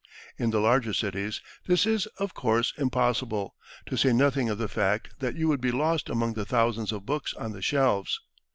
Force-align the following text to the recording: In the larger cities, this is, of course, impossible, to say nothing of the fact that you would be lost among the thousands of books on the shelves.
In 0.39 0.49
the 0.49 0.59
larger 0.59 0.93
cities, 0.95 1.41
this 1.67 1.85
is, 1.85 2.07
of 2.17 2.33
course, 2.33 2.73
impossible, 2.75 3.53
to 3.85 3.95
say 3.95 4.11
nothing 4.13 4.49
of 4.49 4.57
the 4.57 4.67
fact 4.67 5.09
that 5.19 5.35
you 5.35 5.47
would 5.47 5.61
be 5.61 5.69
lost 5.71 6.09
among 6.09 6.33
the 6.33 6.43
thousands 6.43 6.91
of 6.91 7.05
books 7.05 7.35
on 7.35 7.51
the 7.51 7.61
shelves. 7.61 8.19